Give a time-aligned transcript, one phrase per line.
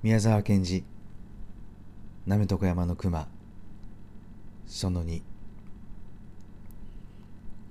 [0.00, 0.84] 宮沢賢治
[2.24, 3.26] なめとこ山の熊
[4.64, 5.22] その2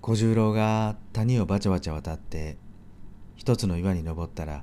[0.00, 2.58] 小十郎が谷をバチャバチャ渡って
[3.34, 4.62] 一つの岩に登ったら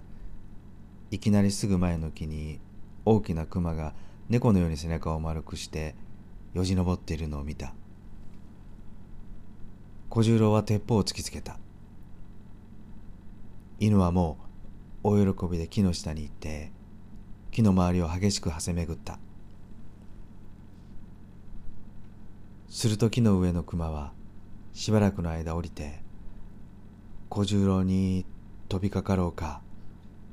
[1.12, 2.62] いきなりすぐ前の木に
[3.04, 3.94] 大きな熊が
[4.30, 5.96] 猫のように背中を丸くして
[6.54, 7.74] よじ登っているのを見た。
[10.10, 11.58] 小十郎は鉄砲を突きつけた。
[13.80, 14.38] 犬はも
[15.04, 16.72] う大喜びで木の下に行って
[17.60, 19.20] 木の周りを激しくはせめぐった。
[22.70, 24.14] すると木の上の熊は
[24.72, 26.00] しばらくの間降りて
[27.28, 28.26] 小十郎に
[28.70, 29.62] 飛びかかろうか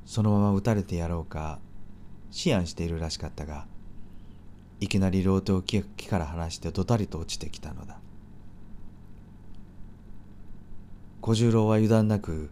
[0.04, 1.58] そのまま撃たれてやろうか
[2.46, 3.66] 思案しているらしかったが
[4.78, 7.98] いきなり両手を木から離してどたりと落ちてきたのだ。
[11.22, 12.50] 小十郎は油断なく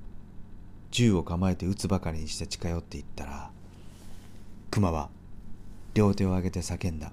[0.90, 3.52] 銃を構えて撃つばかりにして近寄っていったら
[4.74, 5.08] 熊は
[5.94, 7.12] 両手を上げて叫んだ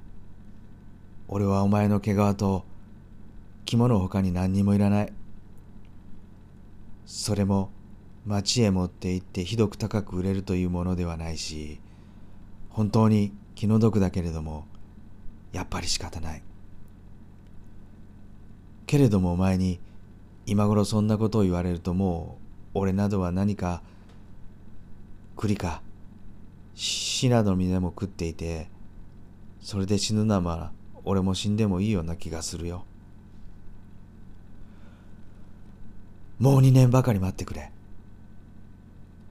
[1.27, 2.63] 俺はお前の毛皮と
[3.65, 5.13] 着物ほかに何にもいらない。
[7.07, 7.71] それも
[8.27, 11.79] 町へ持って行ってひどく高く売れるというものではないし
[12.69, 14.67] 本当に気の毒だけれども
[15.53, 16.43] やっぱり仕方ない。
[18.87, 19.79] けれどもお前に
[20.47, 22.39] 今頃そんなことを言われるとも
[22.73, 23.83] う俺などは何か
[25.35, 25.83] 栗か
[26.73, 28.69] 死など身でも食っていて
[29.61, 30.71] それで死ぬなら
[31.03, 32.85] 俺も死んでもいいような気がするよ。
[36.39, 37.71] もう二年ばかり待ってくれ。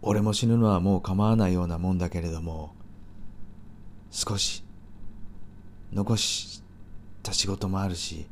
[0.02, 2.74] 俺も死ぬのはもう構わないようなもんだけれども
[4.10, 4.64] 少し
[5.92, 6.62] 残し
[7.22, 8.26] た仕事もあるし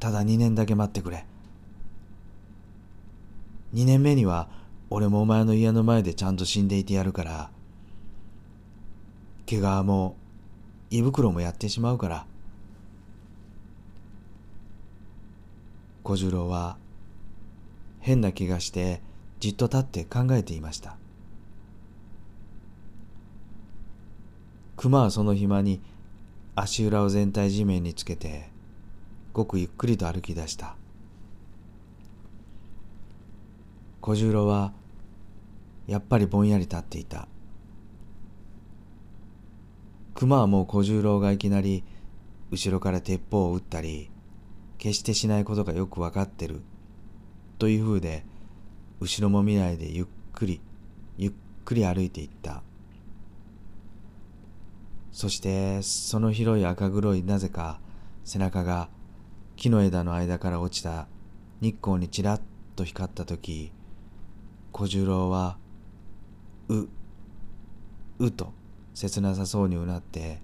[0.00, 1.24] ただ2年だけ待ってくれ。
[3.74, 4.48] 2年目には
[4.90, 7.50] 俺もお前の家の前でちゃんと死んでいてやるから、
[9.46, 10.16] 毛皮も
[10.90, 12.26] 胃袋もやってしまうから。
[16.02, 16.78] 小十郎は
[18.00, 19.02] 変な気がして
[19.40, 20.96] じっと立って考えていました。
[24.76, 25.82] 熊はその暇に
[26.54, 28.48] 足裏を全体地面につけて
[29.38, 30.76] ごくゆっくりと歩き出した。
[34.00, 34.72] 小十郎は
[35.86, 37.28] やっぱりぼんやり立っていた。
[40.14, 41.84] 熊はもう小十郎がいきなり
[42.50, 44.10] 後ろから鉄砲を撃ったり
[44.76, 46.62] 決してしないことがよくわかってる
[47.58, 48.24] というふうで
[48.98, 50.60] 後ろも見ないでゆっくり
[51.16, 51.32] ゆっ
[51.64, 52.62] くり歩いていった。
[55.12, 57.80] そしてその広い赤黒いなぜか
[58.24, 58.88] 背中が
[59.58, 61.08] 木の枝の間から落ちた
[61.60, 62.40] 日光にちらっ
[62.76, 63.72] と光った時
[64.70, 65.58] 小十郎は
[66.70, 66.86] 「う」
[68.20, 68.52] 「う」と
[68.94, 70.40] 切なさそうにうなって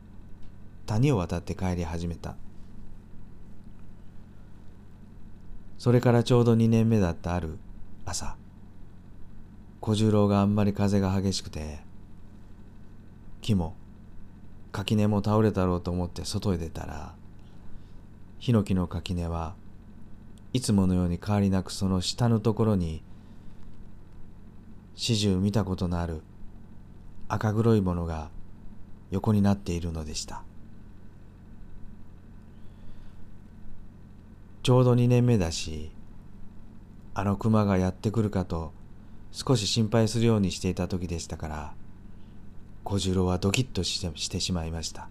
[0.87, 2.35] 谷を渡って帰り始めた。
[5.79, 7.59] それからちょうど2年目だったある
[8.05, 8.37] 朝
[9.81, 11.79] 小十郎があんまり風が激しくて
[13.43, 13.77] 木も
[14.73, 17.15] 垣根も倒れたろうと思って外へ出たら
[18.45, 19.55] ヒノキの垣根は
[20.53, 23.03] いつものように変わりなくその下のところに
[24.95, 26.21] 始終見たことのある
[27.27, 28.29] 赤黒いものが
[29.11, 30.43] 横になっているのでした。
[34.63, 35.91] ちょうど2年目だし
[37.15, 38.75] あの熊がやってくるかと
[39.33, 41.75] 少し心配するようにしていた時でしたから
[42.83, 45.09] 小十郎はドキッとしてしてしまいました。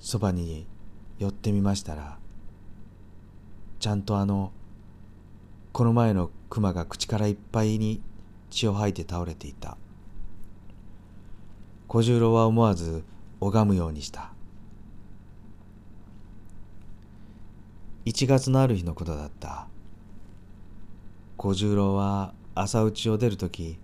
[0.00, 0.66] そばに
[1.18, 2.18] 寄ってみましたら
[3.80, 4.52] ちゃんとあの
[5.72, 8.00] この前の熊が口からいっぱいに
[8.50, 9.76] 血を吐いて倒れていた。
[11.86, 13.04] 小十郎は思わず
[13.40, 14.32] 拝むようにした。
[18.06, 19.68] 1月のある日のことだった。
[21.36, 23.78] 小十郎は朝打ちを出るとき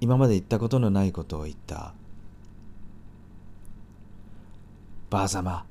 [0.00, 1.94] 今まで言ったことのないことを言った。
[5.12, 5.66] ばあさま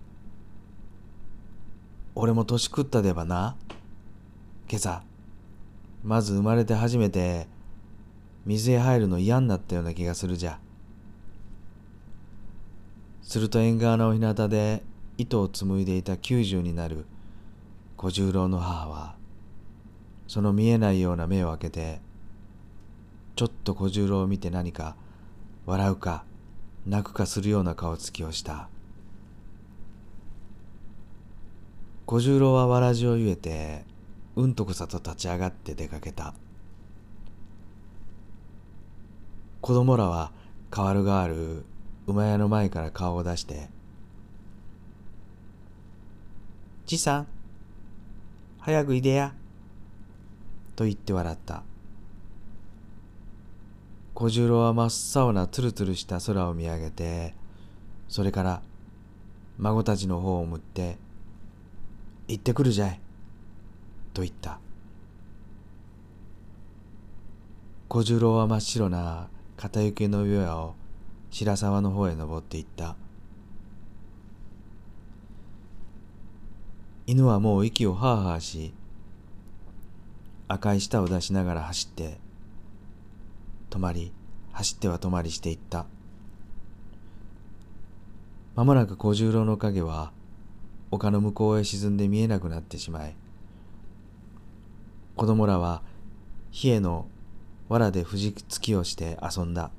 [2.13, 3.55] 俺も年食ったでばな。
[4.69, 5.01] 今朝
[6.03, 7.47] まず生まれて初めて
[8.45, 10.59] 水へ入るの嫌になったような気がするじゃ。
[13.23, 14.83] すると縁側のお日向で
[15.17, 17.07] 糸を紡いでいた90になる
[17.97, 19.15] 小十郎の母は
[20.27, 21.99] その見えないような目を開けて
[23.35, 24.95] ちょっと小十郎を見て何か
[25.65, 26.25] 笑うか
[26.85, 28.69] 泣くかするような顔つきをした。
[32.11, 33.85] 小十郎はわらじをゆえて
[34.35, 36.33] うんとくさと立ち上がって出かけた。
[39.61, 40.33] 子供らは
[40.69, 41.63] 代わる代わる
[42.07, 43.69] 馬屋の前から顔を出して
[46.85, 47.27] 「じさん
[48.59, 49.33] 早くいでや」
[50.75, 51.63] と言って笑った。
[54.15, 57.33] 小十郎は真っ青なつるつるした空を見上げて
[58.09, 58.61] それから
[59.57, 60.97] 孫たちの方を向って
[62.31, 62.99] 「行ってくるじゃい」
[64.13, 64.59] と言った。
[67.89, 70.75] 小十郎は真っ白な片行きの岩を
[71.29, 72.95] 白沢の方へ登っていった。
[77.05, 78.73] 犬はもう息をハーハーし
[80.47, 82.17] 赤い舌を出しながら走って
[83.69, 84.13] 止まり
[84.53, 85.85] 走っては止まりしていった。
[88.55, 90.13] まもなく小十郎の影は
[90.91, 93.15] 丘の向こうへ沈んで見えなくなってしまい
[95.15, 95.81] 子供らは
[96.63, 97.07] 冷えの
[97.69, 99.71] 藁で藤突きをして遊んだ。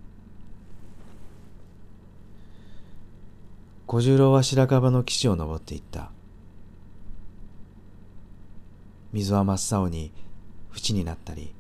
[3.87, 6.11] 小十郎は白樺の岸を登っていった。
[9.13, 10.11] 水は真っ青に
[10.75, 11.55] 縁になったり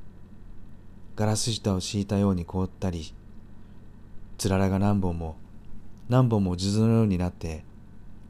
[1.16, 3.12] ガラス下を敷いたように凍ったり
[4.38, 5.36] つららが何本も
[6.08, 7.64] 何本も数珠のようになって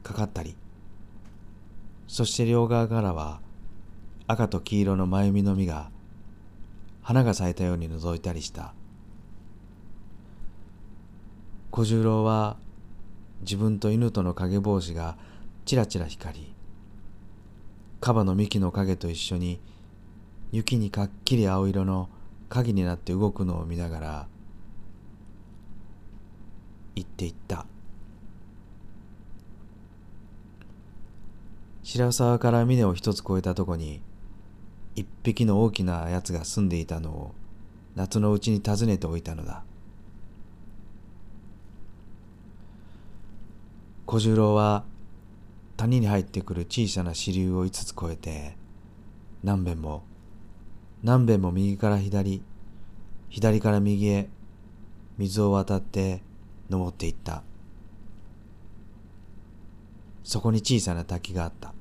[0.03, 0.57] かかったり。
[2.13, 3.39] そして両側からは
[4.27, 5.89] 赤と黄色の真由美の実が
[7.01, 8.75] 花が咲いたように覗いたりした。
[11.71, 12.57] 小十郎は
[13.41, 15.17] 自分と犬との影帽子が
[15.65, 16.53] ちらちら光り
[17.99, 19.59] カバの幹の影と一緒に
[20.51, 22.09] 雪にかっきり青色の
[22.47, 24.27] 影になって動くのを見ながら
[26.93, 27.65] 言っていった。
[31.83, 34.01] 白沢から峰を一つ越えたとこに
[34.95, 37.35] 一匹の大きなやつが住んでいたのを
[37.95, 39.63] 夏のうちに訪ねておいたのだ。
[44.05, 44.85] 小十郎は
[45.75, 48.55] 谷に入ってくる小さな支流を5つ越えて
[49.43, 50.03] 何べんも
[51.03, 52.43] 何べんも右から左
[53.29, 54.29] 左から右へ
[55.17, 56.21] 水を渡って
[56.69, 57.43] 登っていった。
[60.23, 61.73] そこに小さな滝があった。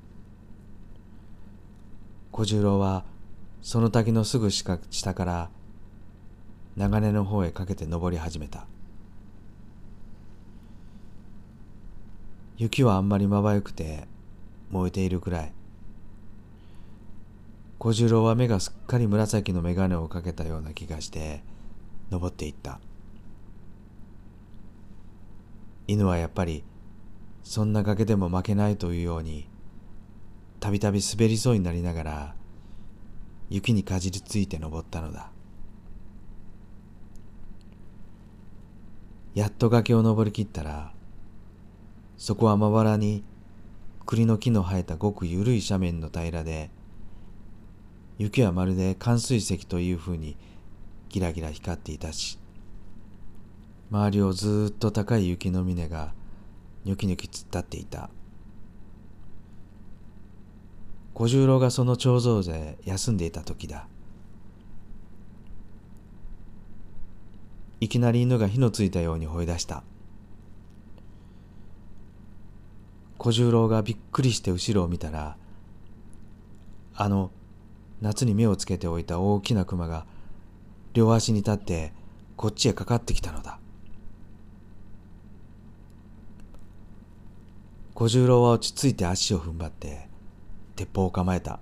[2.31, 3.05] 小十郎は
[3.61, 4.79] その滝のすぐ下
[5.15, 5.51] から
[6.77, 8.67] 長根の方へかけて登り始めた。
[12.57, 14.07] 雪はあんまりまばゆくて
[14.71, 15.53] 燃えているくらい。
[17.79, 21.43] 小十郎は目がすっかり紫の眼鏡をかけたような気がして
[22.11, 22.81] 登っていった。
[25.89, 26.63] 犬はやっぱり
[27.43, 29.49] そんな崖でも負けないというように
[30.61, 32.35] たびたび滑りそうになりながら
[33.51, 35.31] 雪にかじりついて登ったのだ。
[39.35, 40.93] やっと崖を登りきったら
[42.19, 43.25] そこはまばらに
[44.05, 46.71] 栗の木の生えたごく緩い斜面の平らで
[48.19, 50.37] 雪はまるで寒水石というふうに
[51.09, 52.39] ギラギラ光っていたし
[53.91, 56.13] 周りをずっと高い雪の峰が
[56.85, 58.11] ニョキニョキ突っ立っていた。
[61.15, 63.87] 小十郎がその頂上で休んでいた時だ。
[67.81, 69.83] いきなり犬が火のついたように吠え出した。
[73.19, 75.37] 小十郎がびっくりして後ろを見たら
[76.95, 77.31] あの
[78.01, 80.07] 夏に目をつけておいた大きな熊が
[80.93, 81.93] 両足に立って
[82.37, 83.61] こっちへかかってきたのだ。
[88.03, 90.09] 小十郎は落ち着いて足を踏ん張って
[90.75, 91.61] 鉄砲を構えた。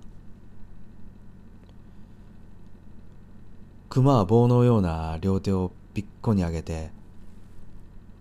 [3.91, 6.93] 熊は棒のような両手をぴっこに上げて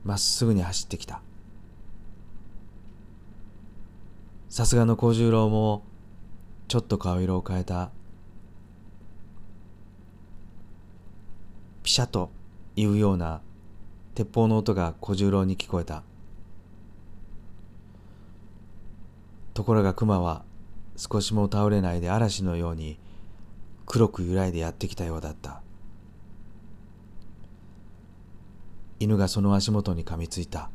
[0.03, 1.21] まっすぐに走ってきた。
[4.49, 5.85] さすがの小十郎も
[6.67, 7.89] ちょっと顔色を変えた。
[11.83, 12.31] ピシャと
[12.75, 13.39] いうような
[14.13, 16.03] 鉄砲の音が小十郎に聞こえた。
[19.59, 20.45] ところが熊は
[20.95, 22.97] 少しも倒れないで嵐のように
[23.85, 25.61] 黒く揺らいでやってきたようだった。
[29.01, 30.71] 犬がその足元に噛みついた。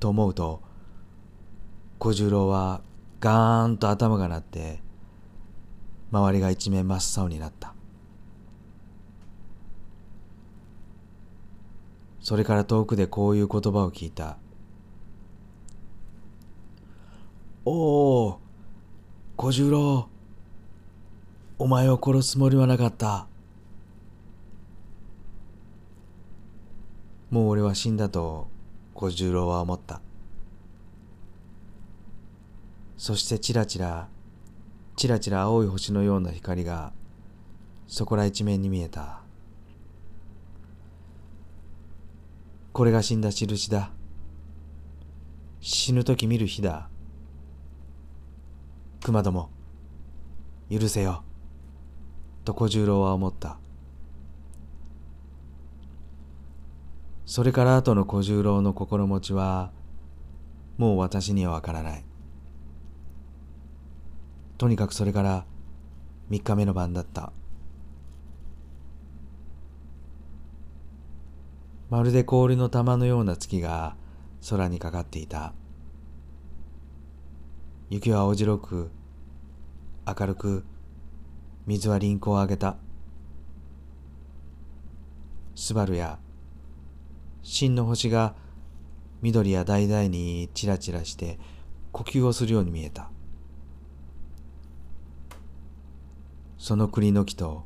[0.00, 0.60] と思うと
[2.00, 2.80] 小十郎は
[3.20, 4.80] ガーンと頭が鳴って
[6.10, 7.76] 周りが一面真っ青になった。
[12.18, 14.36] それから遠くでこういう言葉を聞いた。
[17.72, 18.40] おお
[19.36, 20.08] 小十郎。
[21.56, 23.28] お前を殺すつもりはなかった。
[27.30, 28.48] もう俺は死んだと
[28.92, 30.02] 小十郎は思った。
[32.96, 34.08] そしてちらちら
[34.96, 36.92] ちらちら青い星のような光が
[37.86, 39.22] そこら一面に見えた。
[42.72, 43.92] これが死んだ印だ。
[45.60, 46.90] 死ぬ時見る日だ。
[49.02, 49.50] 熊ども
[50.70, 51.24] 許せよ
[52.44, 53.58] と小十郎は思った。
[57.24, 59.72] それから後の小十郎の心持ちは
[60.78, 62.04] もう私にはわからない。
[64.58, 65.46] とにかくそれから
[66.30, 67.32] 3日目の晩だった。
[71.88, 73.96] まるで氷の玉のような月が
[74.48, 75.54] 空にかかっていた。
[77.90, 78.90] 雪は青白く
[80.06, 80.64] 明るく
[81.66, 82.76] 水は輪行を上げた。
[85.56, 86.20] スバルや
[87.42, 88.36] 真の星が
[89.22, 91.40] 緑や橙にチラチラして
[91.90, 93.10] 呼吸をするように見えた。
[96.58, 97.64] その栗の木と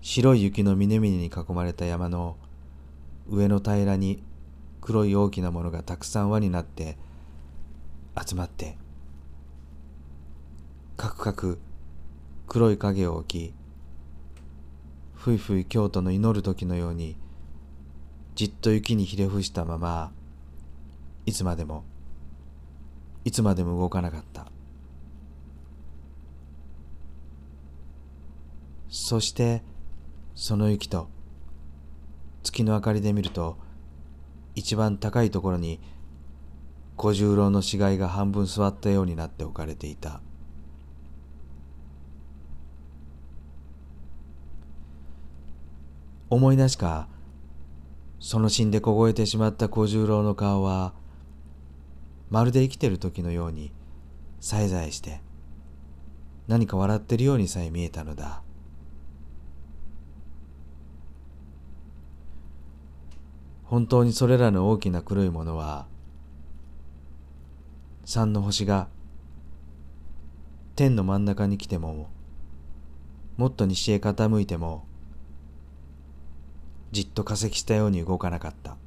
[0.00, 2.36] 白い雪の峰々に囲まれた山の
[3.28, 4.20] 上の平らに
[4.80, 6.98] 黒い大きなものがたくさん輪になって
[8.26, 8.76] 集まって
[10.96, 11.58] かくかく
[12.48, 13.54] 黒い影を置き
[15.14, 17.16] ふいふい京都の祈る時のように
[18.34, 20.12] じっと雪にひれ伏したまま
[21.26, 21.84] いつまでも
[23.24, 24.46] いつまでも動かなかった。
[28.88, 29.62] そして
[30.34, 31.08] その雪と
[32.42, 33.58] 月の明かりで見ると
[34.54, 35.78] 一番高いところに
[36.98, 40.20] 小十郎の死骸が半分座ったようになって置かれていた。
[46.28, 47.08] 思い出しか
[48.18, 50.92] その死んで凍えてしまった小十郎の顔は
[52.28, 53.72] まるで生きてる時のように
[54.40, 55.22] さえざえして
[56.48, 58.42] 何か笑ってるようにさえ見えたのだ。
[63.62, 65.86] 本当にそれらの大きな黒いものは
[68.08, 68.88] 3の星が
[70.76, 72.08] 天の真ん中に来ても
[73.36, 74.86] もっと西へ傾いても
[76.90, 78.78] じっと化石したように動かなかった。